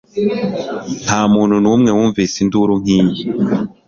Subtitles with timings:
[1.05, 3.21] ntamuntu numwe wumvise induru nkiyi